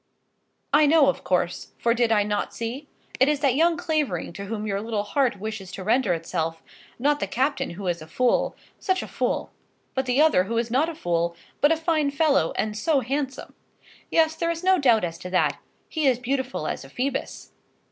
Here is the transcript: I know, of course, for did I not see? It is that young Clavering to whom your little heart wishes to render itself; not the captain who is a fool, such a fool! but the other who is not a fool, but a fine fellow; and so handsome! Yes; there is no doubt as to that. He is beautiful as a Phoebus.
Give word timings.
I 0.73 0.87
know, 0.87 1.09
of 1.09 1.23
course, 1.23 1.73
for 1.77 1.93
did 1.93 2.11
I 2.11 2.23
not 2.23 2.55
see? 2.55 2.87
It 3.19 3.27
is 3.29 3.41
that 3.41 3.53
young 3.53 3.77
Clavering 3.77 4.33
to 4.33 4.45
whom 4.45 4.65
your 4.65 4.81
little 4.81 5.03
heart 5.03 5.39
wishes 5.39 5.71
to 5.73 5.83
render 5.83 6.15
itself; 6.15 6.63
not 6.97 7.19
the 7.19 7.27
captain 7.27 7.69
who 7.77 7.85
is 7.85 8.01
a 8.01 8.07
fool, 8.07 8.55
such 8.79 9.03
a 9.03 9.07
fool! 9.07 9.51
but 9.93 10.07
the 10.07 10.19
other 10.19 10.45
who 10.45 10.57
is 10.57 10.71
not 10.71 10.89
a 10.89 10.95
fool, 10.95 11.35
but 11.59 11.71
a 11.71 11.77
fine 11.77 12.09
fellow; 12.09 12.51
and 12.55 12.75
so 12.75 13.01
handsome! 13.01 13.53
Yes; 14.09 14.33
there 14.35 14.49
is 14.49 14.63
no 14.63 14.79
doubt 14.79 15.03
as 15.03 15.19
to 15.19 15.29
that. 15.29 15.59
He 15.87 16.07
is 16.07 16.17
beautiful 16.17 16.65
as 16.65 16.83
a 16.83 16.89
Phoebus. 16.89 17.51